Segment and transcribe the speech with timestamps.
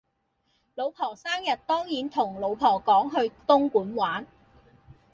[0.73, 4.25] 老婆生日當然同老婆講去東莞玩